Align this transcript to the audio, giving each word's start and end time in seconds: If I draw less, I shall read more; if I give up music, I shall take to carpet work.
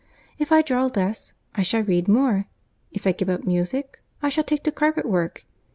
If 0.39 0.51
I 0.51 0.63
draw 0.63 0.87
less, 0.87 1.33
I 1.53 1.61
shall 1.61 1.83
read 1.83 2.07
more; 2.07 2.45
if 2.91 3.05
I 3.05 3.11
give 3.11 3.29
up 3.29 3.43
music, 3.43 4.01
I 4.23 4.29
shall 4.29 4.43
take 4.43 4.63
to 4.63 4.71
carpet 4.71 5.05
work. 5.05 5.45